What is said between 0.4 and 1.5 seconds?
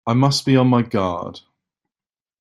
be on my guard!